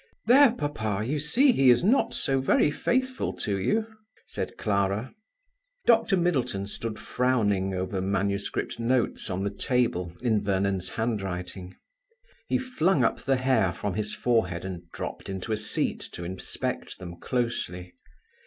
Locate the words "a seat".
15.51-15.99